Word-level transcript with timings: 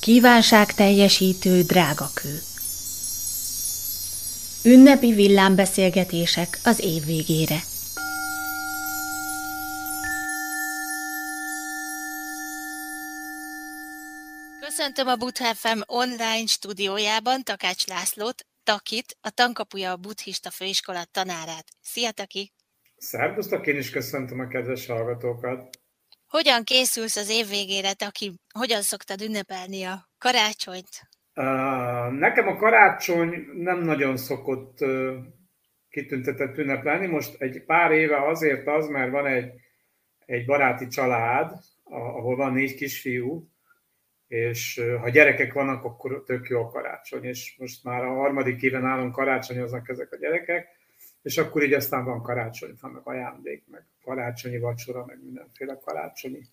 Kívánság 0.00 0.74
teljesítő 0.74 1.62
drágakő. 1.62 2.42
Ünnepi 4.64 5.12
villámbeszélgetések 5.12 6.58
az 6.64 6.80
év 6.80 7.04
végére. 7.04 7.60
Köszöntöm 14.60 15.06
a 15.06 15.16
Buddha 15.16 15.54
online 15.86 16.46
stúdiójában 16.46 17.42
Takács 17.42 17.86
Lászlót, 17.86 18.46
Takit, 18.64 19.16
a 19.20 19.30
Tankapuja 19.30 19.90
a 19.90 19.96
Buddhista 19.96 20.50
Főiskola 20.50 21.04
tanárát. 21.04 21.64
Szia, 21.82 22.10
Taki! 22.10 22.52
Szervusztok, 22.96 23.66
én 23.66 23.76
is 23.76 23.90
köszöntöm 23.90 24.40
a 24.40 24.46
kedves 24.46 24.86
hallgatókat! 24.86 25.79
Hogyan 26.30 26.64
készülsz 26.64 27.16
az 27.16 27.30
év 27.30 27.48
végére, 27.48 27.90
aki 27.98 28.32
hogyan 28.54 28.82
szoktad 28.82 29.20
ünnepelni 29.22 29.82
a 29.84 30.08
karácsonyt? 30.18 31.08
Uh, 31.34 32.18
nekem 32.18 32.48
a 32.48 32.56
karácsony 32.56 33.46
nem 33.54 33.78
nagyon 33.78 34.16
szokott 34.16 34.80
uh, 34.80 35.14
kitüntetett 35.88 36.58
ünnepelni. 36.58 37.06
Most 37.06 37.40
egy 37.40 37.64
pár 37.64 37.90
éve 37.90 38.26
azért 38.26 38.66
az, 38.66 38.88
mert 38.88 39.10
van 39.10 39.26
egy, 39.26 39.52
egy 40.26 40.44
baráti 40.46 40.86
család, 40.86 41.52
ahol 41.84 42.36
van 42.36 42.52
négy 42.52 42.74
kisfiú, 42.74 43.48
és 44.26 44.82
ha 45.00 45.08
gyerekek 45.08 45.52
vannak, 45.52 45.84
akkor 45.84 46.22
tök 46.26 46.48
jó 46.48 46.62
a 46.62 46.70
karácsony, 46.70 47.24
és 47.24 47.56
most 47.58 47.84
már 47.84 48.04
a 48.04 48.14
harmadik 48.14 48.62
éven 48.62 48.84
állunk 48.84 49.14
karácsonyoznak 49.14 49.88
ezek 49.88 50.12
a 50.12 50.16
gyerekek, 50.16 50.68
és 51.22 51.38
akkor 51.38 51.62
így 51.62 51.72
aztán 51.72 52.04
van 52.04 52.22
karácsonyfa, 52.22 52.88
meg 52.88 53.02
ajándék, 53.04 53.62
meg 53.70 53.84
karácsonyi 54.02 54.58
vacsora, 54.58 55.04
meg 55.04 55.22
mindenféle 55.22 55.78
karácsonyi. 55.84 56.46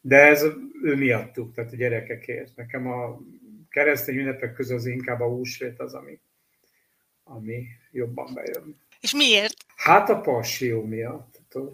De 0.00 0.16
ez 0.16 0.42
ő 0.82 0.96
miattuk, 0.96 1.54
tehát 1.54 1.72
a 1.72 1.76
gyerekekért. 1.76 2.56
Nekem 2.56 2.86
a 2.86 3.20
keresztény 3.70 4.16
ünnepek 4.16 4.52
közül 4.52 4.76
az 4.76 4.86
inkább 4.86 5.20
a 5.20 5.28
húsvét 5.28 5.80
az, 5.80 5.94
ami, 5.94 6.20
ami 7.24 7.66
jobban 7.90 8.34
bejön. 8.34 8.80
És 9.00 9.14
miért? 9.14 9.54
Hát 9.76 10.08
a 10.08 10.20
passió 10.20 10.82
miatt. 10.82 11.40
Tehát, 11.48 11.68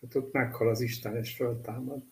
tehát 0.00 0.14
ott 0.14 0.32
meghal 0.32 0.68
az 0.68 0.80
Isten 0.80 1.16
és 1.16 1.34
föltámad. 1.34 2.02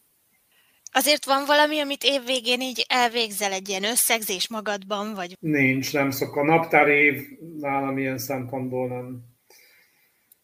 Azért 0.97 1.25
van 1.25 1.45
valami, 1.45 1.81
amit 1.81 2.05
évvégén 2.05 2.61
így 2.61 2.85
elvégzel 2.89 3.53
egy 3.53 3.69
ilyen 3.69 3.85
összegzés 3.85 4.49
magadban, 4.49 5.15
vagy? 5.15 5.37
Nincs, 5.41 5.93
nem 5.93 6.11
szok. 6.11 6.37
A 6.37 6.45
naptár 6.45 6.89
év 6.89 7.39
nálam 7.59 7.99
ilyen 7.99 8.19
szempontból 8.19 8.89
nem 8.89 9.21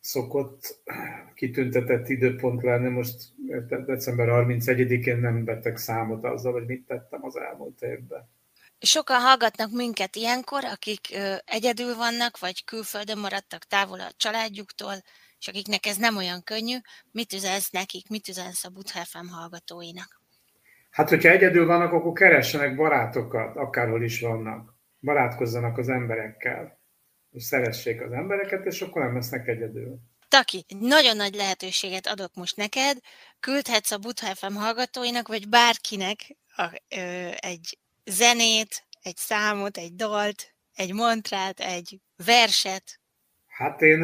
szokott 0.00 0.82
kitüntetett 1.34 2.08
időpont 2.08 2.62
lenni. 2.62 2.88
Most 2.88 3.14
december 3.86 4.28
31-én 4.30 5.16
nem 5.16 5.44
beteg 5.44 5.76
számot 5.76 6.24
azzal, 6.24 6.52
hogy 6.52 6.66
mit 6.66 6.86
tettem 6.86 7.24
az 7.24 7.36
elmúlt 7.36 7.82
évben. 7.82 8.28
Sokan 8.78 9.20
hallgatnak 9.20 9.70
minket 9.70 10.16
ilyenkor, 10.16 10.64
akik 10.64 11.18
egyedül 11.44 11.94
vannak, 11.94 12.38
vagy 12.38 12.64
külföldön 12.64 13.18
maradtak 13.18 13.64
távol 13.64 14.00
a 14.00 14.12
családjuktól, 14.16 14.94
és 15.38 15.48
akiknek 15.48 15.86
ez 15.86 15.96
nem 15.96 16.16
olyan 16.16 16.42
könnyű. 16.42 16.76
Mit 17.10 17.32
üzensz 17.32 17.70
nekik, 17.70 18.08
mit 18.08 18.28
üzensz 18.28 18.64
a 18.64 18.68
Butha 18.68 19.04
FM 19.04 19.26
hallgatóinak? 19.26 20.21
Hát, 20.92 21.08
hogyha 21.08 21.28
egyedül 21.28 21.66
vannak, 21.66 21.92
akkor 21.92 22.12
keressenek 22.12 22.76
barátokat, 22.76 23.56
akárhol 23.56 24.02
is 24.02 24.20
vannak. 24.20 24.74
Barátkozzanak 25.00 25.78
az 25.78 25.88
emberekkel. 25.88 26.80
És 27.30 27.42
szeressék 27.42 28.00
az 28.00 28.12
embereket, 28.12 28.66
és 28.66 28.80
akkor 28.80 29.02
nem 29.02 29.14
lesznek 29.14 29.48
egyedül. 29.48 29.98
Taki, 30.28 30.64
egy 30.68 30.78
nagyon 30.78 31.16
nagy 31.16 31.34
lehetőséget 31.34 32.06
adok 32.06 32.34
most 32.34 32.56
neked. 32.56 32.98
Küldhetsz 33.40 33.90
a 33.90 33.98
Butha 33.98 34.34
FM 34.34 34.54
hallgatóinak, 34.54 35.28
vagy 35.28 35.48
bárkinek 35.48 36.18
a, 36.56 36.80
ö, 36.96 37.28
egy 37.40 37.78
zenét, 38.04 38.86
egy 39.02 39.16
számot, 39.16 39.76
egy 39.76 39.94
dalt, 39.94 40.54
egy 40.74 40.94
mantrát, 40.94 41.60
egy 41.60 42.00
verset. 42.26 43.00
Hát 43.46 43.82
én, 43.82 44.02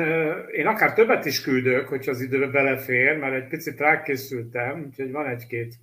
én 0.53 0.67
akár 0.67 0.93
többet 0.93 1.25
is 1.25 1.41
küldök, 1.41 1.89
hogyha 1.89 2.11
az 2.11 2.21
időbe 2.21 2.47
belefér, 2.47 3.17
mert 3.17 3.35
egy 3.35 3.49
picit 3.49 3.79
rákészültem, 3.79 4.85
úgyhogy 4.87 5.11
van 5.11 5.27
egy-két 5.27 5.75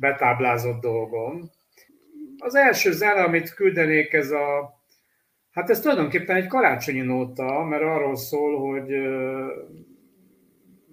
betáblázott 0.00 0.80
dolgom. 0.80 1.50
Az 2.38 2.54
első 2.54 2.92
zene, 2.92 3.22
amit 3.22 3.54
küldenék, 3.54 4.12
ez 4.12 4.30
a 4.30 4.78
Hát 5.50 5.70
ez 5.70 5.80
tulajdonképpen 5.80 6.36
egy 6.36 6.46
karácsonyi 6.46 7.00
nóta, 7.00 7.64
mert 7.64 7.82
arról 7.82 8.16
szól, 8.16 8.70
hogy 8.70 8.88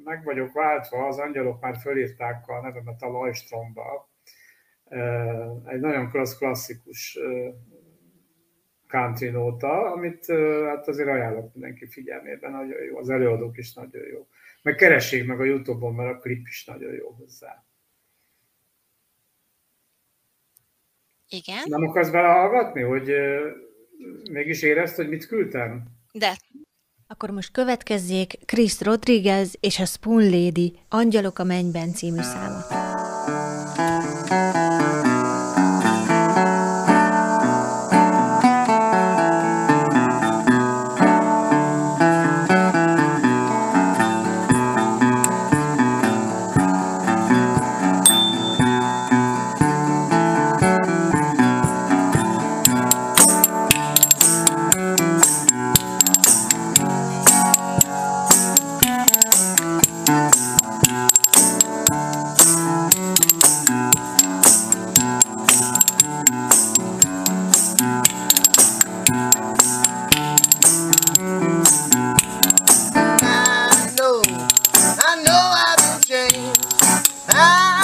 meg 0.04 0.24
vagyok 0.24 0.54
váltva, 0.54 1.08
az 1.08 1.18
angyalok 1.18 1.62
már 1.62 1.76
fölírták 1.78 2.48
a 2.48 2.62
nevemet 2.62 3.02
a 3.02 3.08
Lajstromba. 3.08 4.10
Egy 5.66 5.80
nagyon 5.80 6.10
klassz, 6.10 6.38
klasszikus 6.38 7.20
country 8.88 9.30
nóta, 9.30 9.92
amit 9.92 10.26
hát 10.66 10.88
azért 10.88 11.10
ajánlok 11.10 11.54
mindenki 11.54 11.88
figyelmében, 11.88 12.52
nagyon 12.52 12.84
jó, 12.84 12.98
az 12.98 13.10
előadók 13.10 13.58
is 13.58 13.74
nagyon 13.74 14.06
jó. 14.06 14.28
Meg 14.62 14.76
keressék 14.76 15.28
meg 15.28 15.40
a 15.40 15.44
Youtube-on, 15.44 15.94
mert 15.96 16.16
a 16.16 16.20
klip 16.20 16.48
is 16.48 16.66
nagyon 16.66 16.94
jó 16.94 17.10
hozzá. 17.10 17.66
Igen. 21.30 21.64
Nem 21.66 21.84
akarsz 21.84 22.10
belehallgatni, 22.10 22.82
hogy 22.82 23.12
mégis 24.32 24.62
érezd, 24.62 24.96
hogy 24.96 25.10
mit 25.10 25.28
küldtem? 25.28 25.84
De. 26.12 26.38
Akkor 27.08 27.30
most 27.30 27.52
következzék 27.52 28.38
Chris 28.46 28.82
Rodriguez 28.82 29.56
és 29.60 29.80
a 29.80 29.86
Spoon 29.86 30.30
Lady 30.30 30.80
Angyalok 30.90 31.40
a 31.40 31.44
mennyben 31.44 31.94
című 31.94 32.22
száma. 32.22 32.87
Ah! 77.30 77.77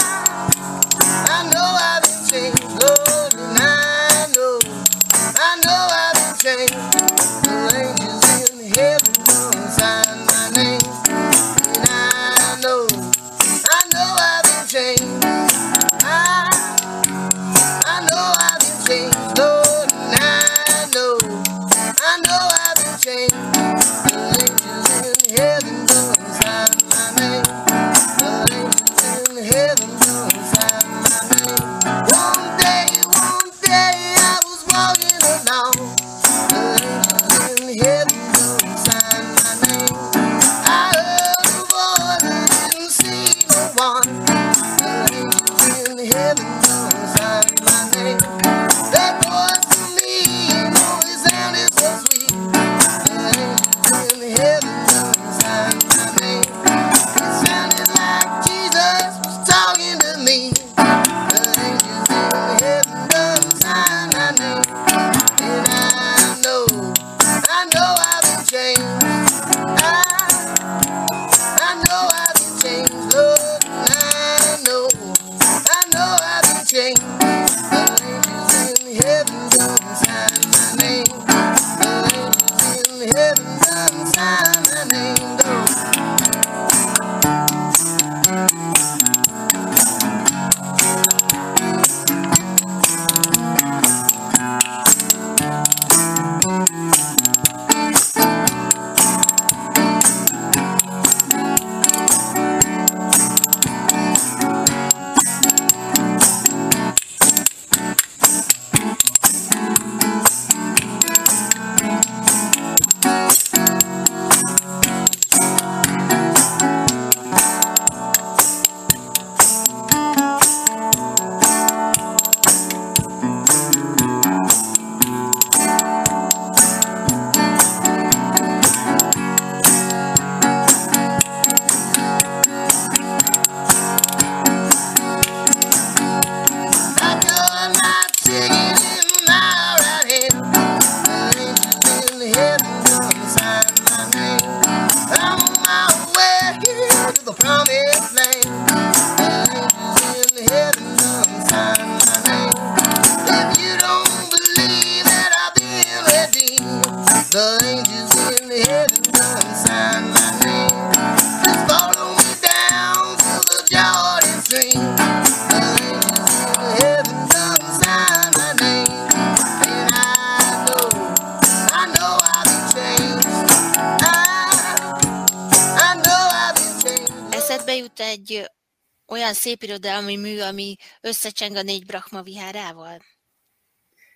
Olyan 179.33 179.45
szép 179.45 179.63
irodalmi 179.63 180.17
mű, 180.17 180.39
ami 180.39 180.75
összecseng 181.01 181.55
a 181.55 181.61
négy 181.61 181.85
Brahma 181.85 182.21
vihárával? 182.21 182.97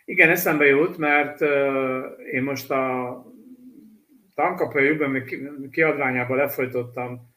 Igen, 0.05 0.29
eszembe 0.29 0.65
jut, 0.65 0.97
mert 0.97 1.41
én 2.31 2.43
most 2.43 2.71
a 2.71 3.25
Tankapja 4.35 4.81
jövőben 4.81 5.69
kiadványában 5.71 6.37
lefolytottam 6.37 7.35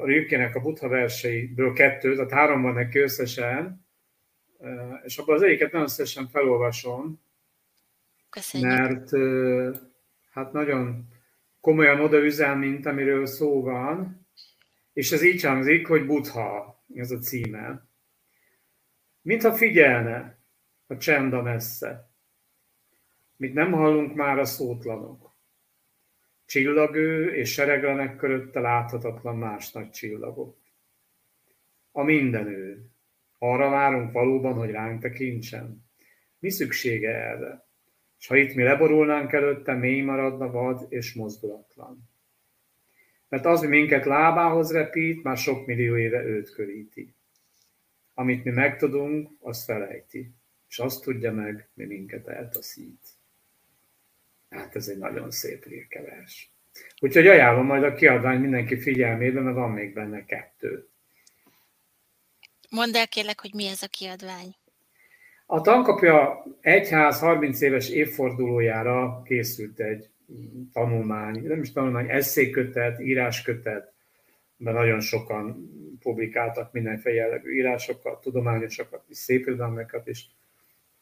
a 0.00 0.04
Rilkének 0.04 0.54
a 0.54 0.60
Buddha 0.60 0.88
verseiből 0.88 1.72
kettőt, 1.72 2.16
tehát 2.16 2.32
három 2.32 2.62
van 2.62 2.74
neki 2.74 2.98
összesen, 2.98 3.86
és 5.04 5.18
abban 5.18 5.34
az 5.34 5.42
egyiket 5.42 5.72
nagyon 5.72 5.86
összesen 5.86 6.28
felolvasom, 6.28 7.20
Köszönjük. 8.30 8.70
mert 8.70 9.10
hát 10.30 10.52
nagyon 10.52 11.08
komolyan 11.60 12.00
odaüzel, 12.00 12.56
mint 12.56 12.86
amiről 12.86 13.26
szó 13.26 13.62
van, 13.62 14.23
és 14.94 15.12
ez 15.12 15.22
így 15.22 15.42
hangzik, 15.42 15.86
hogy 15.86 16.06
Buddha, 16.06 16.84
ez 16.94 17.10
a 17.10 17.18
címe. 17.18 17.86
Mintha 19.22 19.52
figyelne 19.52 20.38
a 20.86 20.96
csend 20.96 21.32
a 21.32 21.42
messze, 21.42 22.10
mit 23.36 23.54
nem 23.54 23.72
hallunk 23.72 24.14
már 24.14 24.38
a 24.38 24.44
szótlanok. 24.44 25.32
Csillagő 26.46 27.34
és 27.34 27.52
sereglenek 27.52 28.16
körötte 28.16 28.60
láthatatlan 28.60 29.36
más 29.36 29.72
nagy 29.72 29.90
csillagok. 29.90 30.56
A 31.92 32.02
mindenő. 32.02 32.90
Arra 33.38 33.70
várunk 33.70 34.12
valóban, 34.12 34.54
hogy 34.54 34.70
ránk 34.70 35.00
tekintsen. 35.00 35.84
Mi 36.38 36.50
szüksége 36.50 37.10
erre? 37.10 37.66
És 38.18 38.26
ha 38.26 38.36
itt 38.36 38.54
mi 38.54 38.62
leborulnánk 38.62 39.32
előtte, 39.32 39.72
mély 39.72 40.00
maradna 40.00 40.50
vad 40.50 40.86
és 40.88 41.14
mozdulatlan. 41.14 42.13
Mert 43.34 43.46
az, 43.46 43.60
mi 43.60 43.66
minket 43.66 44.04
lábához 44.04 44.72
repít, 44.72 45.22
már 45.22 45.36
sok 45.36 45.66
millió 45.66 45.96
éve 45.96 46.22
őt 46.22 46.50
köríti. 46.50 47.14
Amit 48.14 48.44
mi 48.44 48.50
megtudunk, 48.50 49.30
az 49.40 49.64
felejti, 49.64 50.34
és 50.68 50.78
azt 50.78 51.02
tudja 51.02 51.32
meg, 51.32 51.68
mi 51.74 51.84
minket 51.84 52.28
eltaszít. 52.28 53.06
Hát 54.50 54.76
ez 54.76 54.88
egy 54.88 54.98
nagyon 54.98 55.30
szép 55.30 55.64
rirkevers. 55.64 56.52
Úgyhogy 57.00 57.26
ajánlom 57.26 57.66
majd 57.66 57.82
a 57.82 57.94
kiadvány 57.94 58.40
mindenki 58.40 58.80
figyelmébe, 58.80 59.40
mert 59.40 59.56
van 59.56 59.70
még 59.70 59.92
benne 59.92 60.24
kettő. 60.24 60.88
Mondd 62.70 62.96
el 62.96 63.08
kérlek, 63.08 63.40
hogy 63.40 63.54
mi 63.54 63.66
ez 63.66 63.82
a 63.82 63.88
kiadvány. 63.88 64.54
A 65.46 65.60
tankapja 65.60 66.44
egyház 66.60 67.20
30 67.20 67.60
éves 67.60 67.88
évfordulójára 67.88 69.22
készült 69.24 69.80
egy 69.80 70.08
tanulmány, 70.72 71.42
nem 71.42 71.60
is 71.60 71.72
tanulmány, 71.72 72.10
eszékötet, 72.10 73.00
íráskötet, 73.00 73.92
de 74.56 74.72
nagyon 74.72 75.00
sokan 75.00 75.70
publikáltak 76.00 76.72
mindenféle 76.72 77.14
jellegű 77.14 77.54
írásokat, 77.54 78.20
tudományosokat, 78.20 79.04
és 79.08 79.16
szépirodalmakat 79.16 80.06
is. 80.06 80.28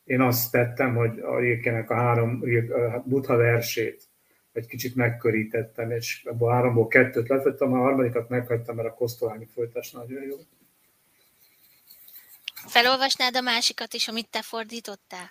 Én 0.04 0.20
azt 0.20 0.50
tettem, 0.50 0.94
hogy 0.94 1.18
a 1.18 1.38
Rilkenek 1.38 1.90
a 1.90 1.94
három 1.94 2.42
hát 2.90 3.08
Buddha 3.08 3.36
versét 3.36 4.02
egy 4.52 4.66
kicsit 4.66 4.94
megkörítettem, 4.94 5.90
és 5.90 6.24
ebből 6.24 6.48
a 6.48 6.52
háromból 6.52 6.88
kettőt 6.88 7.28
letettem, 7.28 7.72
a 7.72 7.78
harmadikat 7.78 8.28
meghagytam, 8.28 8.76
mert 8.76 8.88
a 8.88 8.94
Kosztolányi 8.94 9.48
folytás 9.54 9.90
nagyon 9.90 10.22
jó. 10.22 10.36
Felolvasnád 12.66 13.36
a 13.36 13.40
másikat 13.40 13.94
is, 13.94 14.08
amit 14.08 14.30
te 14.30 14.42
fordítottál? 14.42 15.30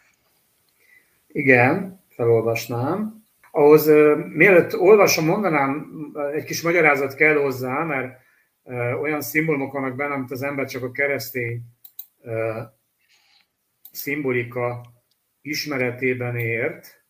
Igen, 1.27 2.03
felolvasnám. 2.10 3.21
Ahhoz 3.51 3.88
mielőtt 4.34 4.79
olvasom, 4.79 5.25
mondanám, 5.25 5.91
egy 6.34 6.43
kis 6.43 6.62
magyarázat 6.62 7.15
kell 7.15 7.36
hozzá, 7.36 7.84
mert 7.84 8.20
olyan 9.01 9.22
szimbólumok 9.22 9.74
vannak 9.74 9.96
benne, 9.96 10.13
amit 10.13 10.31
az 10.31 10.41
ember 10.41 10.65
csak 10.65 10.84
a 10.84 10.91
keresztény 10.91 11.62
szimbolika 13.91 14.81
ismeretében 15.41 16.36
ért. 16.36 17.03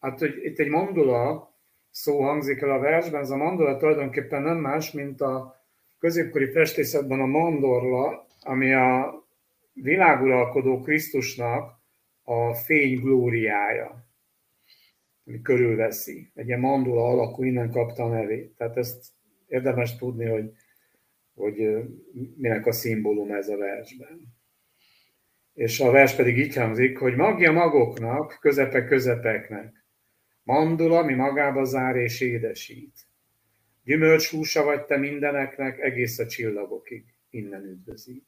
Hát, 0.00 0.18
hogy 0.18 0.44
itt 0.44 0.58
egy 0.58 0.68
mandula 0.68 1.54
szó 1.90 2.22
hangzik 2.22 2.60
el 2.60 2.70
a 2.70 2.78
versben, 2.78 3.20
ez 3.20 3.30
a 3.30 3.36
mandula 3.36 3.76
tulajdonképpen 3.76 4.42
nem 4.42 4.56
más, 4.56 4.92
mint 4.92 5.20
a 5.20 5.60
középkori 5.98 6.50
festészetben 6.50 7.20
a 7.20 7.26
mandorla, 7.26 8.26
ami 8.40 8.72
a 8.72 9.14
világuralkodó 9.72 10.80
Krisztusnak 10.80 11.80
a 12.22 12.54
fény 12.54 13.00
glóriája, 13.00 14.01
ami 15.26 15.42
körülveszi. 15.42 16.30
Egy 16.34 16.46
ilyen 16.46 16.60
mandula 16.60 17.04
alakú, 17.04 17.42
innen 17.42 17.70
kapta 17.70 18.04
a 18.04 18.08
nevét. 18.08 18.56
Tehát 18.56 18.76
ezt 18.76 19.06
érdemes 19.46 19.96
tudni, 19.96 20.26
hogy, 20.26 20.50
hogy 21.34 21.84
minek 22.36 22.66
a 22.66 22.72
szimbólum 22.72 23.32
ez 23.32 23.48
a 23.48 23.56
versben. 23.56 24.34
És 25.54 25.80
a 25.80 25.90
vers 25.90 26.14
pedig 26.14 26.38
így 26.38 26.54
hangzik, 26.54 26.98
hogy 26.98 27.14
magja 27.14 27.52
magoknak, 27.52 28.38
közepe 28.40 28.84
közepeknek, 28.84 29.84
mandula, 30.42 31.02
mi 31.02 31.14
magába 31.14 31.64
zár 31.64 31.96
és 31.96 32.20
édesít. 32.20 32.94
Gyümölcs 33.84 34.30
húsa 34.30 34.64
vagy 34.64 34.84
te 34.84 34.96
mindeneknek, 34.96 35.78
egész 35.78 36.18
a 36.18 36.26
csillagokig, 36.26 37.04
innen 37.30 37.64
üdvözít. 37.64 38.26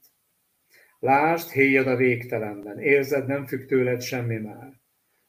Lásd, 0.99 1.51
héjad 1.51 1.87
a 1.87 1.97
végtelenben, 1.97 2.79
érzed, 2.79 3.27
nem 3.27 3.47
függ 3.47 3.67
tőled 3.67 4.03
semmi 4.03 4.37
már. 4.37 4.84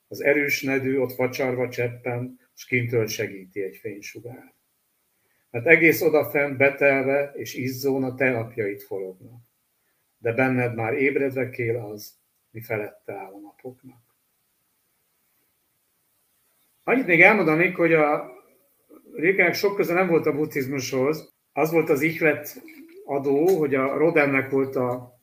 Az 0.08 0.22
erős 0.22 0.62
nedű 0.62 0.98
ott 0.98 1.16
vacsarva 1.16 1.70
cseppen, 1.70 2.40
s 2.54 2.66
kintől 2.66 3.08
segíti 3.08 3.62
egy 3.62 3.78
fénysugár. 3.78 4.54
Mert 5.50 5.66
egész 5.66 6.02
odafent 6.02 6.58
betelve 6.58 7.32
és 7.36 7.54
izzón 7.54 8.04
a 8.04 8.16
te 8.16 8.32
napjait 8.32 8.84
forognak. 8.84 9.42
De 10.18 10.34
benned 10.34 10.76
már 10.76 10.94
ébredve 10.94 11.50
kél 11.50 11.78
az, 11.78 12.18
mi 12.52 12.62
felette 12.62 13.14
áll 13.14 13.34
a 13.34 13.40
napoknak. 13.40 14.04
Annyit 16.84 17.06
még 17.06 17.22
elmondanék, 17.22 17.76
hogy 17.76 17.94
a 17.94 18.34
Rékenek 19.16 19.54
sok 19.54 19.76
köze 19.76 19.94
nem 19.94 20.08
volt 20.08 20.26
a 20.26 20.36
buddhizmushoz. 20.36 21.34
Az 21.54 21.72
volt 21.72 21.90
az 21.90 22.02
ihlet 22.02 22.62
adó, 23.06 23.58
hogy 23.58 23.76
a 23.76 23.98
Rodennek 23.98 24.50
volt 24.50 24.76
a 24.76 25.20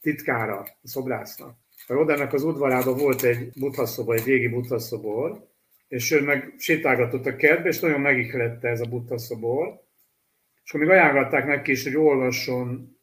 titkára, 0.00 0.58
a 0.58 0.68
szobrásznak. 0.82 1.63
A 1.86 1.92
Rodennek 1.92 2.32
az 2.32 2.42
udvarában 2.42 2.96
volt 2.96 3.22
egy 3.22 3.50
buddha 3.58 4.12
egy 4.12 4.24
régi 4.24 4.48
buddha 4.48 4.78
és 5.88 6.10
ő 6.10 6.22
meg 6.22 6.54
sétálgatott 6.58 7.26
a 7.26 7.36
kertbe, 7.36 7.68
és 7.68 7.80
nagyon 7.80 8.00
megihlette 8.00 8.68
ez 8.68 8.80
a 8.80 8.86
buddha 8.86 9.14
És 10.64 10.70
akkor 10.70 10.80
még 10.80 10.88
ajánlották 10.88 11.46
neki 11.46 11.70
is, 11.70 11.84
hogy 11.84 11.96
olvasson 11.96 12.98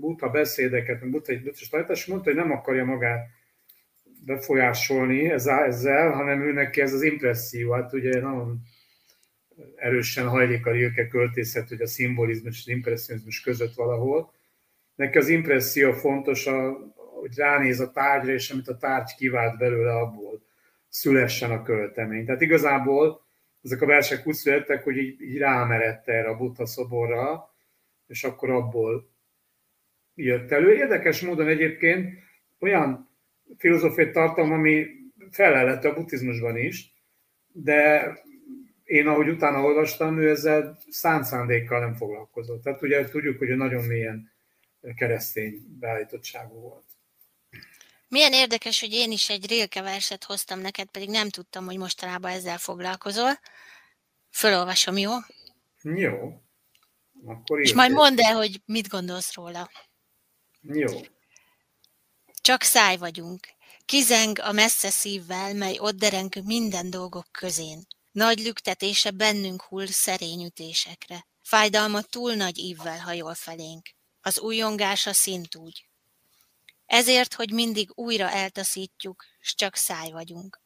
buddha 0.00 0.30
beszédeket, 0.30 1.00
meg 1.00 1.28
egy 1.28 1.42
buddha 1.42 1.92
és 1.92 2.06
mondta, 2.06 2.30
hogy 2.30 2.38
nem 2.38 2.52
akarja 2.52 2.84
magát 2.84 3.26
befolyásolni 4.24 5.30
ezzel, 5.30 6.10
hanem 6.10 6.42
ő 6.42 6.52
neki 6.52 6.80
ez 6.80 6.92
az 6.92 7.02
impresszió, 7.02 7.72
hát 7.72 7.92
ugye 7.92 8.20
nagyon 8.20 8.60
erősen 9.76 10.28
hajlik 10.28 10.66
a 10.66 10.70
Rilke 10.70 11.08
költészet, 11.08 11.68
hogy 11.68 11.80
a 11.80 11.86
szimbolizmus 11.86 12.54
és 12.54 12.60
az 12.60 12.68
impressionizmus 12.68 13.40
között 13.40 13.74
valahol. 13.74 14.32
Neki 14.94 15.18
az 15.18 15.28
impresszió 15.28 15.92
fontos, 15.92 16.46
a, 16.46 16.78
hogy 17.28 17.36
ránéz 17.36 17.80
a 17.80 17.90
tárgyra, 17.90 18.32
és 18.32 18.50
amit 18.50 18.68
a 18.68 18.76
tárgy 18.76 19.14
kivált 19.14 19.58
belőle, 19.58 19.92
abból 19.92 20.42
szülessen 20.88 21.50
a 21.50 21.62
költemény. 21.62 22.24
Tehát 22.24 22.40
igazából 22.40 23.26
ezek 23.62 23.82
a 23.82 23.86
versek 23.86 24.26
úgy 24.26 24.34
születtek, 24.34 24.84
hogy 24.84 24.96
így, 24.96 25.20
így 25.20 25.38
rámerett 25.38 26.08
erre 26.08 26.28
a 26.28 26.36
Buddha 26.36 26.66
szoborra, 26.66 27.54
és 28.06 28.24
akkor 28.24 28.50
abból 28.50 29.10
jött 30.14 30.50
elő. 30.50 30.74
Érdekes 30.74 31.20
módon 31.20 31.48
egyébként 31.48 32.18
olyan 32.58 33.10
filozófiai 33.56 34.10
tartalom, 34.10 34.52
ami 34.52 34.86
felelett 35.30 35.84
a 35.84 35.94
buddhizmusban 35.94 36.56
is, 36.56 36.92
de 37.52 38.12
én 38.84 39.06
ahogy 39.06 39.28
utána 39.28 39.62
olvastam, 39.62 40.18
ő 40.18 40.28
ezzel 40.30 40.78
szánt 40.88 41.24
szándékkal 41.24 41.80
nem 41.80 41.94
foglalkozott. 41.94 42.62
Tehát 42.62 42.82
ugye 42.82 43.08
tudjuk, 43.08 43.38
hogy 43.38 43.48
ő 43.48 43.54
nagyon 43.54 43.84
mélyen 43.84 44.30
keresztény 44.94 45.76
beállítottságú 45.80 46.60
volt. 46.60 46.87
Milyen 48.08 48.32
érdekes, 48.32 48.80
hogy 48.80 48.92
én 48.92 49.12
is 49.12 49.28
egy 49.28 49.46
Rilke 49.46 49.82
verset 49.82 50.24
hoztam 50.24 50.60
neked, 50.60 50.88
pedig 50.88 51.08
nem 51.08 51.28
tudtam, 51.28 51.64
hogy 51.64 51.76
mostanában 51.76 52.30
ezzel 52.30 52.58
foglalkozol. 52.58 53.40
Fölolvasom, 54.30 54.96
jó? 54.96 55.12
Jó. 55.82 56.42
Akkor 57.26 57.60
És 57.60 57.72
majd 57.72 57.92
mondd 57.92 58.20
el, 58.20 58.34
hogy 58.34 58.60
mit 58.64 58.88
gondolsz 58.88 59.34
róla. 59.34 59.70
Jó. 60.60 61.00
Csak 62.40 62.62
száj 62.62 62.96
vagyunk. 62.96 63.48
Kizeng 63.84 64.38
a 64.38 64.52
messze 64.52 64.90
szívvel, 64.90 65.54
mely 65.54 65.78
ott 65.78 65.96
dereng 65.96 66.44
minden 66.44 66.90
dolgok 66.90 67.26
közén. 67.32 67.86
Nagy 68.12 68.38
lüktetése 68.38 69.10
bennünk 69.10 69.62
hull 69.62 69.86
szerény 69.86 70.44
ütésekre. 70.44 71.26
Fájdalma 71.42 72.02
túl 72.02 72.34
nagy 72.34 72.58
ívvel 72.58 72.98
hajol 72.98 73.34
felénk, 73.34 73.88
az 74.20 74.40
újongása 74.40 75.12
szintúgy. 75.12 75.87
Ezért, 76.88 77.34
hogy 77.34 77.52
mindig 77.52 77.90
újra 77.94 78.30
eltaszítjuk, 78.30 79.24
s 79.40 79.54
csak 79.54 79.74
száj 79.74 80.10
vagyunk. 80.10 80.60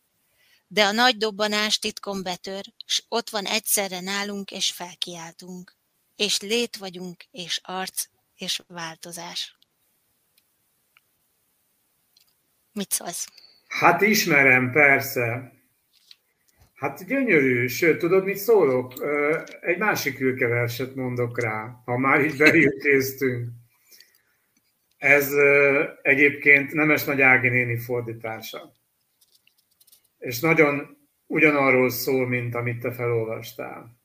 De 0.67 0.85
a 0.85 0.93
nagy 0.93 1.17
dobbanás 1.17 1.79
titkon 1.79 2.23
betör, 2.23 2.65
s 2.87 3.03
ott 3.09 3.31
van 3.31 3.45
egyszerre 3.45 4.01
nálunk, 4.01 4.51
és 4.51 4.71
felkiáltunk. 4.71 5.77
És 6.17 6.41
lét 6.41 6.77
vagyunk, 6.77 7.25
és 7.31 7.61
arc, 7.63 8.07
és 8.35 8.63
változás. 8.67 9.59
Mit 12.73 12.91
szólsz? 12.91 13.27
Hát 13.69 14.01
ismerem, 14.01 14.71
persze. 14.71 15.53
Hát 16.75 17.07
gyönyörű, 17.07 17.67
sőt, 17.67 17.99
tudod, 17.99 18.25
mit 18.25 18.37
szólok? 18.37 18.93
Egy 19.61 19.79
másik 19.79 20.21
ülkeverset 20.21 20.95
mondok 20.95 21.41
rá, 21.41 21.83
ha 21.85 21.99
már 21.99 22.25
így 22.25 22.37
beültéztünk. 22.37 23.61
Ez 25.03 25.33
egyébként 26.03 26.73
Nemes 26.73 27.05
Nagy 27.05 27.21
Ági 27.21 27.49
néni 27.49 27.79
fordítása. 27.79 28.75
És 30.19 30.41
nagyon 30.41 30.97
ugyanarról 31.27 31.91
szól, 31.91 32.29
mint 32.29 32.55
amit 32.55 32.81
te 32.81 32.93
felolvastál. 32.93 33.97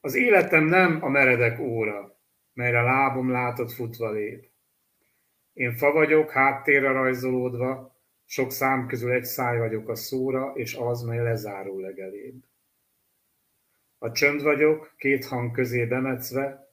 Az 0.00 0.14
életem 0.14 0.64
nem 0.64 1.04
a 1.04 1.08
meredek 1.08 1.58
óra, 1.58 2.20
melyre 2.52 2.82
lábom 2.82 3.30
látott 3.30 3.72
futva 3.72 4.10
lép. 4.10 4.48
Én 5.52 5.76
fa 5.76 5.92
vagyok, 5.92 6.30
háttérre 6.30 6.92
rajzolódva, 6.92 7.96
sok 8.24 8.52
szám 8.52 8.86
közül 8.86 9.12
egy 9.12 9.24
száj 9.24 9.58
vagyok 9.58 9.88
a 9.88 9.94
szóra, 9.94 10.52
és 10.54 10.74
az, 10.74 11.02
mely 11.02 11.22
lezáró 11.22 11.80
legelébb. 11.80 12.44
A 13.98 14.10
csönd 14.10 14.42
vagyok, 14.42 14.94
két 14.96 15.24
hang 15.24 15.50
közé 15.50 15.84
bemetszve, 15.84 16.72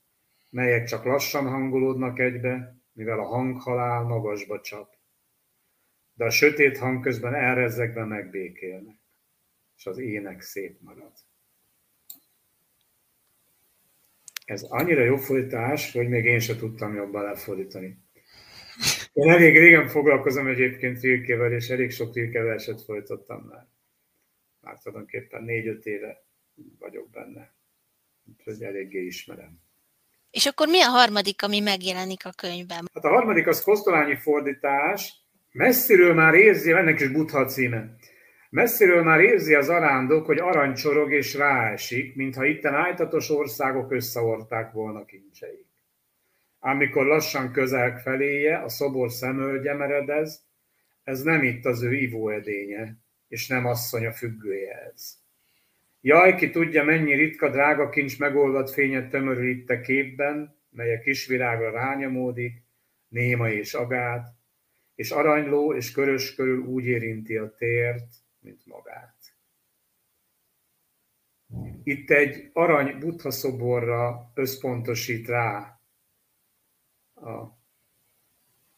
melyek 0.50 0.86
csak 0.86 1.04
lassan 1.04 1.48
hangolódnak 1.48 2.20
egybe, 2.20 2.84
mivel 2.96 3.20
a 3.20 3.25
hanghalál 3.25 4.04
magasba 4.04 4.62
csap. 4.62 4.96
De 6.14 6.25
a 6.25 6.30
sötét 6.30 6.78
hang 6.78 7.04
közben 7.04 7.34
elrezzegve 7.34 8.06
megbékélnek, 8.06 9.00
és 9.78 9.86
az 9.86 9.98
ének 9.98 10.42
szép 10.42 10.82
marad. 10.82 11.14
Ez 14.46 14.64
annyira 14.64 15.04
jó 15.04 15.16
folytás, 15.16 15.92
hogy 15.92 16.10
még 16.10 16.25
én 16.25 16.40
se 16.40 16.56
tudtam 16.56 16.96
jobban 16.96 17.24
lefordítani. 17.24 18.04
Én 19.14 19.30
elég 19.30 19.58
régen 19.58 19.88
foglalkozom 19.88 20.48
egyébként 20.48 21.02
rilkével, 21.02 21.52
és 21.52 21.70
elég 21.70 21.92
sok 21.92 22.16
rilkeverset 22.16 22.82
folytottam 22.82 23.42
már. 23.42 23.68
Már 24.60 24.80
tulajdonképpen 24.80 25.44
négy-öt 25.44 25.86
éve 25.86 26.24
vagyok 26.80 27.10
benne. 27.10 27.54
Úgyhogy 28.25 28.64
eléggé 28.64 29.06
ismerem. 29.06 29.65
És 30.36 30.46
akkor 30.46 30.68
mi 30.68 30.82
a 30.82 30.89
harmadik, 30.89 31.44
ami 31.44 31.60
megjelenik 31.60 32.25
a 32.25 32.30
könyvben? 32.38 32.89
Hát 32.94 33.04
a 33.04 33.10
harmadik 33.10 33.48
az 33.48 33.62
kosztolányi 33.62 34.15
fordítás. 34.15 35.13
Messziről 35.51 36.13
már 36.13 36.34
érzi, 36.34 36.72
ennek 36.72 37.00
is 37.00 37.12
Buddha 37.12 37.46
címe. 37.46 37.96
Messziről 38.50 39.04
már 39.04 39.20
érzi 39.20 39.54
az 39.54 39.70
arándok, 39.70 40.25
hogy 40.25 40.39
aranycsorog 40.39 41.13
és 41.13 41.34
ráesik, 41.34 42.15
mintha 42.15 42.46
itten 42.46 42.74
ájtatos 42.74 43.30
országok 43.30 43.92
összeorták 43.92 44.72
volna 44.72 45.06
kincseit. 45.06 45.68
Amikor 46.60 47.06
lassan 47.06 47.51
közel 47.51 48.00
feléje, 48.01 48.58
a 48.58 48.70
szobor 48.70 49.12
szemölgye 49.12 49.74
meredez, 49.74 50.44
ez 51.04 51.22
nem 51.22 51.44
itt 51.44 51.65
az 51.65 51.84
ő 51.84 51.94
ivóedénye, 51.94 52.98
és 53.27 53.48
nem 53.48 53.65
asszonya 53.65 54.12
függője 54.12 54.92
ez. 54.94 55.25
Jaj, 56.06 56.36
ki 56.36 56.50
tudja, 56.50 56.84
mennyi 56.84 57.14
ritka 57.14 57.50
drága 57.50 57.90
kincs 57.90 58.20
megolvadt 58.20 58.72
fényet 58.72 59.10
tömörül 59.10 59.50
itt 59.50 59.70
a 59.70 59.80
képben, 59.80 60.56
mely 60.70 60.96
a 60.96 61.00
kisvirágra 61.00 61.72
rányomódik, 61.72 62.64
néma 63.08 63.50
és 63.50 63.74
agát, 63.74 64.28
és 64.96 65.12
aranyló 65.12 65.74
és 65.74 65.92
körös 65.92 66.36
körül 66.36 66.60
úgy 66.60 66.86
érinti 66.86 67.38
a 67.38 67.56
tért, 67.56 68.06
mint 68.40 68.66
magát. 68.66 69.16
Itt 71.84 72.10
egy 72.10 72.50
arany 72.54 73.00
buddha 73.00 73.32
szoborra 73.32 74.32
összpontosít 74.34 75.28
rá 75.28 75.80
a 77.16 77.58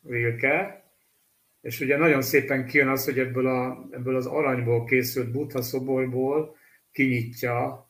Rilke, 0.03 0.83
és 1.61 1.79
ugye 1.79 1.97
nagyon 1.97 2.21
szépen 2.21 2.65
kijön 2.65 2.87
az, 2.87 3.05
hogy 3.05 3.19
ebből, 3.19 3.47
a, 3.47 3.87
ebből 3.91 4.15
az 4.15 4.25
aranyból 4.25 4.85
készült 4.85 5.31
buddha 5.31 5.61
szoborból 5.61 6.55
kinyitja 6.97 7.87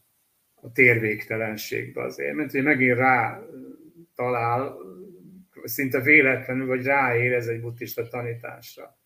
a 0.56 0.72
térvégtelenségbe 0.72 2.04
az 2.04 2.20
élményt, 2.20 2.52
hogy 2.52 2.64
megint 2.64 2.98
rá 2.98 3.42
talál, 4.16 4.78
szinte 5.64 6.00
véletlenül, 6.00 6.68
vagy 6.68 6.84
ráérez 6.84 7.48
egy 7.48 7.62
buddhista 7.62 8.08
tanításra. 8.08 8.98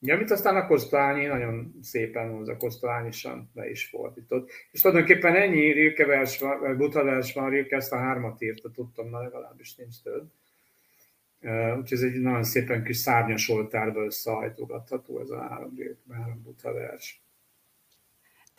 Ja, 0.00 0.14
amit 0.14 0.30
aztán 0.30 0.56
a 0.56 0.66
Kosztolányi 0.66 1.26
nagyon 1.26 1.78
szépen 1.82 2.30
hozzá, 2.30 2.56
Kosztolányisan 2.56 3.50
le 3.54 3.70
is 3.70 3.84
fordított. 3.84 4.50
És 4.70 4.80
tulajdonképpen 4.80 5.34
ennyi 5.34 5.72
Rilke 5.72 6.06
vers 6.06 6.38
van, 6.38 6.76
Buddha 6.76 7.04
vers 7.04 7.32
van, 7.32 7.50
Rilke 7.50 7.76
ezt 7.76 7.92
a 7.92 7.96
hármat 7.96 8.42
írta, 8.42 8.70
tudtam, 8.70 9.08
na 9.10 9.22
legalábbis 9.22 9.74
nincs 9.74 10.02
több. 10.02 10.30
Úgyhogy 11.78 11.98
ez 11.98 12.02
egy 12.02 12.20
nagyon 12.20 12.44
szépen 12.44 12.84
kis 12.84 12.96
szárnyas 12.96 13.48
oltárba 13.48 14.04
összehajtogatható 14.04 15.20
ez 15.20 15.30
a 15.30 15.40
három, 15.40 15.74
három 16.10 16.42
Buddha 16.42 16.72
vers. 16.72 17.22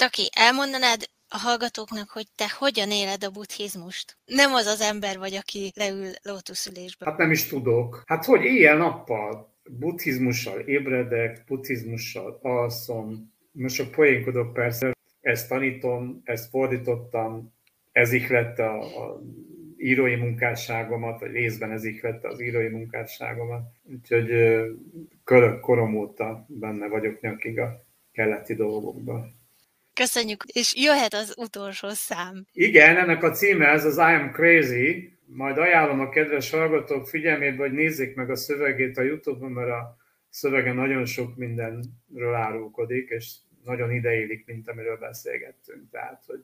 Taki, 0.05 0.29
elmondanád 0.35 1.01
a 1.27 1.37
hallgatóknak, 1.37 2.09
hogy 2.09 2.27
te 2.35 2.45
hogyan 2.59 2.91
éled 2.91 3.23
a 3.23 3.29
buddhizmust? 3.29 4.17
Nem 4.25 4.53
az 4.53 4.65
az 4.65 4.81
ember 4.81 5.17
vagy, 5.17 5.35
aki 5.35 5.71
leül 5.75 6.11
lótuszülésbe. 6.21 7.05
Hát 7.05 7.17
nem 7.17 7.31
is 7.31 7.47
tudok. 7.47 8.03
Hát 8.05 8.25
hogy 8.25 8.43
éjjel-nappal 8.43 9.55
buddhizmussal 9.69 10.59
ébredek, 10.59 11.43
buddhizmussal 11.47 12.39
alszom, 12.41 13.33
most 13.51 13.75
csak 13.75 13.91
poénkodok 13.91 14.53
persze, 14.53 14.91
ezt 15.21 15.49
tanítom, 15.49 16.21
ezt 16.23 16.49
fordítottam, 16.49 17.53
ez 17.91 18.11
ihlette 18.11 18.65
a, 18.65 18.81
a 19.03 19.21
írói 19.77 20.15
munkásságomat, 20.15 21.19
vagy 21.19 21.31
részben 21.31 21.71
ez 21.71 21.83
ihlette 21.83 22.27
az 22.27 22.41
írói 22.41 22.67
munkásságomat. 22.67 23.71
Úgyhogy 23.83 24.27
körök 25.23 25.59
korom 25.59 25.95
óta 25.95 26.45
benne 26.47 26.87
vagyok 26.87 27.21
nyakig 27.21 27.59
a 27.59 27.85
keleti 28.11 28.55
dolgokban. 28.55 29.38
Köszönjük, 29.99 30.43
és 30.43 30.75
jöhet 30.75 31.13
az 31.13 31.33
utolsó 31.37 31.89
szám. 31.89 32.45
Igen, 32.53 32.97
ennek 32.97 33.23
a 33.23 33.31
címe 33.31 33.67
ez 33.67 33.85
az 33.85 33.97
I 33.97 33.99
am 33.99 34.31
crazy, 34.31 35.17
majd 35.25 35.57
ajánlom 35.57 35.99
a 35.99 36.09
kedves 36.09 36.49
hallgatók 36.49 37.07
figyelmébe, 37.07 37.61
hogy 37.61 37.71
nézzék 37.71 38.15
meg 38.15 38.29
a 38.29 38.35
szövegét 38.35 38.97
a 38.97 39.01
Youtube-on, 39.01 39.51
mert 39.51 39.69
a 39.69 39.97
szövege 40.29 40.73
nagyon 40.73 41.05
sok 41.05 41.35
mindenről 41.35 42.33
árulkodik, 42.33 43.09
és 43.09 43.33
nagyon 43.63 43.91
ideillik, 43.91 44.45
mint 44.45 44.69
amiről 44.69 44.97
beszélgettünk. 44.97 45.89
Tehát, 45.91 46.23
hogy 46.27 46.43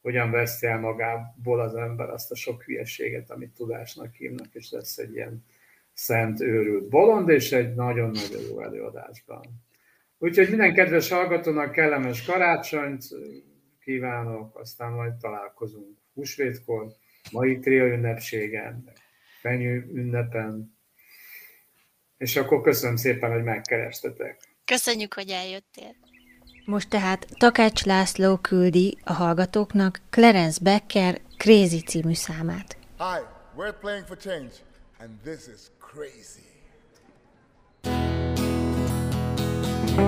hogyan 0.00 0.30
veszi 0.30 0.66
el 0.66 0.78
magából 0.78 1.60
az 1.60 1.74
ember 1.74 2.08
azt 2.08 2.30
a 2.30 2.36
sok 2.36 2.62
hülyeséget, 2.62 3.30
amit 3.30 3.54
tudásnak 3.54 4.14
hívnak, 4.14 4.48
és 4.52 4.70
lesz 4.70 4.98
egy 4.98 5.14
ilyen 5.14 5.44
szent 5.92 6.40
őrült 6.40 6.88
bolond, 6.88 7.28
és 7.28 7.52
egy 7.52 7.74
nagyon-nagyon 7.74 8.42
jó 8.50 8.60
előadásban. 8.60 9.63
Úgyhogy 10.24 10.48
minden 10.48 10.74
kedves 10.74 11.08
hallgatónak 11.08 11.72
kellemes 11.72 12.24
karácsonyt 12.24 13.04
kívánok, 13.80 14.58
aztán 14.58 14.92
majd 14.92 15.14
találkozunk 15.14 15.98
húsvétkor 16.14 16.92
mai 17.32 17.58
tria 17.58 17.84
ünnepségen, 17.84 18.92
fenyő 19.40 19.90
ünnepen, 19.92 20.76
és 22.16 22.36
akkor 22.36 22.60
köszönöm 22.60 22.96
szépen, 22.96 23.32
hogy 23.32 23.42
megkerestetek. 23.42 24.40
Köszönjük, 24.64 25.14
hogy 25.14 25.28
eljöttél. 25.28 25.94
Most 26.64 26.88
tehát 26.88 27.26
Takács 27.38 27.84
László 27.84 28.36
küldi 28.36 28.98
a 29.04 29.12
hallgatóknak 29.12 30.00
Clarence 30.10 30.60
Becker 30.62 31.20
Crazy 31.36 31.80
című 31.80 32.14
számát. 32.14 32.76
Hi, 32.98 33.20
we're 33.56 33.74
playing 33.80 34.06
for 34.06 34.16
change, 34.16 34.52
and 34.98 35.10
this 35.22 35.46
is 35.46 35.60
crazy. 35.78 36.53
I 39.96 40.00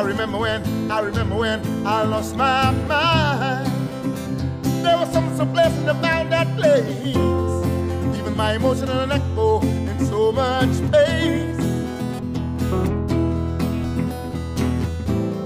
remember 0.00 0.38
when, 0.38 0.90
I 0.90 1.00
remember 1.00 1.36
when 1.36 1.86
I 1.86 2.04
lost 2.04 2.36
my 2.36 2.70
mind. 2.88 3.70
There 4.82 4.96
was 4.96 5.12
something 5.12 5.36
so 5.36 5.44
pleasant 5.44 5.88
about 5.90 6.30
that 6.30 6.56
place. 6.56 7.14
Even 8.18 8.34
my 8.34 8.54
emotional 8.54 9.12
echo 9.12 9.73
so 10.24 10.32
much 10.32 10.72
space. 10.72 11.66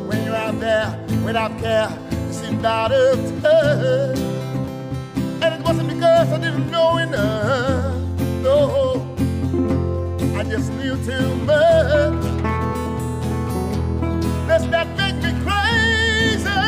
When 0.08 0.24
you're 0.24 0.36
out 0.36 0.60
there 0.60 0.88
without 1.24 1.58
care, 1.58 1.90
you 2.26 2.32
seem 2.32 2.64
out 2.64 2.92
of 2.92 3.42
touch. 3.42 4.18
And 5.42 5.54
it 5.54 5.62
wasn't 5.62 5.88
because 5.88 6.28
I 6.32 6.38
didn't 6.38 6.70
know 6.70 6.98
enough. 6.98 7.94
No, 8.46 8.56
I 10.38 10.44
just 10.44 10.72
knew 10.74 10.96
too 11.08 11.28
much. 11.50 12.22
Does 14.48 14.64
that 14.74 14.88
make 15.00 15.16
me 15.24 15.32
crazy? 15.46 16.60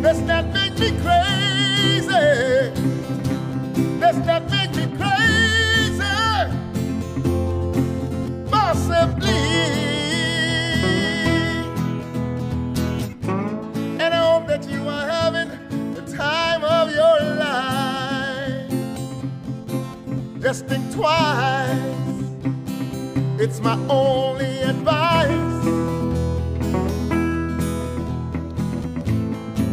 Does 0.00 0.20
that 0.30 0.44
make 0.54 0.74
me 0.82 0.90
crazy? 1.04 2.28
Does 4.00 4.18
that 4.28 4.50
make 4.50 4.74
me 4.74 4.86
crazy? 4.96 5.09
Think 20.52 20.92
twice. 20.92 21.78
It's 23.38 23.60
my 23.60 23.78
only 23.88 24.62
advice. 24.62 25.28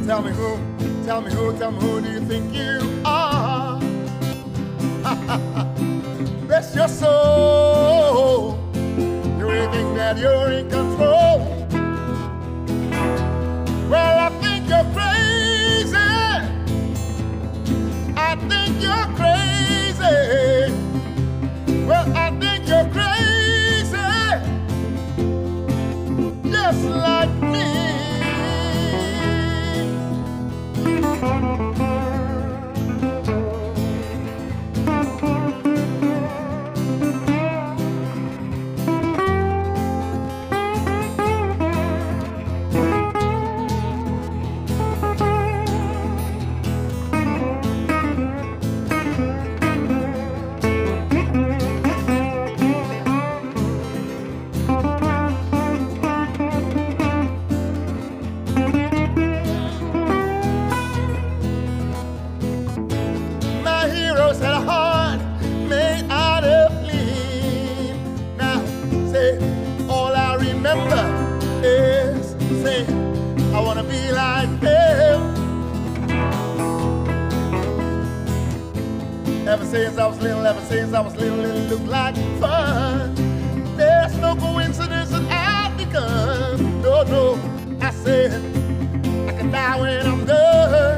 Tell 0.06 0.22
me 0.22 0.32
who, 0.32 0.60
tell 1.04 1.22
me 1.22 1.34
who, 1.34 1.58
tell 1.58 1.72
me 1.72 1.80
who 1.82 2.02
do 2.02 2.12
you 2.12 2.20
think 2.20 2.54
you 2.54 3.02
are? 3.04 3.80
Bless 6.46 6.76
your 6.76 6.88
soul. 6.88 7.37
Since 80.68 80.94
I 80.94 81.00
was 81.00 81.16
little, 81.16 81.46
it 81.46 81.70
looked 81.70 81.88
like 81.88 82.16
fun. 82.40 83.16
There's 83.78 84.18
no 84.18 84.36
coincidence 84.36 85.10
that 85.12 85.24
I've 85.32 85.78
become. 85.78 86.82
No, 86.82 87.04
no, 87.04 87.78
I 87.82 87.92
said, 87.92 88.34
I 89.30 89.32
can 89.38 89.50
die 89.50 89.80
when 89.80 90.06
I'm 90.06 90.26
done. 90.26 90.97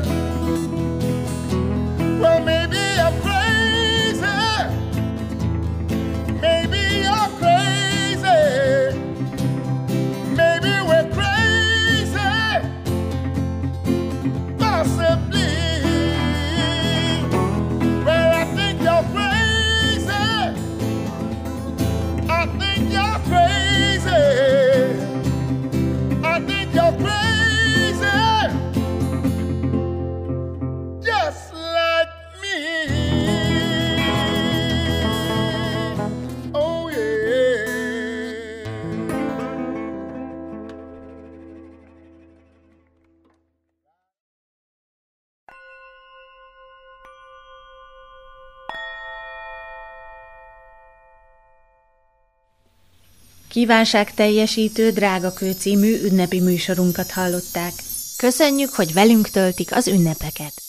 Kívánság 53.49 54.13
teljesítő 54.13 54.91
Drága 54.91 55.33
Kő 55.33 55.51
című 55.51 56.01
ünnepi 56.03 56.39
műsorunkat 56.39 57.11
hallották. 57.11 57.73
Köszönjük, 58.17 58.73
hogy 58.73 58.93
velünk 58.93 59.29
töltik 59.29 59.75
az 59.75 59.87
ünnepeket! 59.87 60.68